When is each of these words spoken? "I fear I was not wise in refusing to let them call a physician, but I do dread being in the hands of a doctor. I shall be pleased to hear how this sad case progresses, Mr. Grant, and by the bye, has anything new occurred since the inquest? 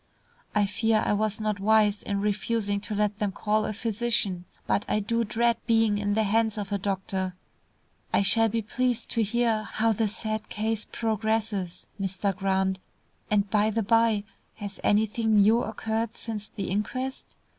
"I 0.55 0.65
fear 0.65 1.03
I 1.05 1.13
was 1.13 1.39
not 1.39 1.59
wise 1.59 2.01
in 2.01 2.21
refusing 2.21 2.79
to 2.81 2.95
let 2.95 3.17
them 3.19 3.31
call 3.31 3.65
a 3.65 3.73
physician, 3.73 4.45
but 4.65 4.83
I 4.89 4.99
do 4.99 5.23
dread 5.23 5.57
being 5.67 5.99
in 5.99 6.15
the 6.15 6.23
hands 6.23 6.57
of 6.57 6.71
a 6.71 6.79
doctor. 6.79 7.35
I 8.11 8.23
shall 8.23 8.49
be 8.49 8.63
pleased 8.63 9.11
to 9.11 9.21
hear 9.21 9.61
how 9.61 9.91
this 9.91 10.17
sad 10.17 10.49
case 10.49 10.85
progresses, 10.85 11.85
Mr. 12.01 12.35
Grant, 12.35 12.79
and 13.29 13.47
by 13.51 13.69
the 13.69 13.83
bye, 13.83 14.23
has 14.55 14.79
anything 14.83 15.35
new 15.35 15.61
occurred 15.61 16.15
since 16.15 16.47
the 16.47 16.71
inquest? 16.71 17.35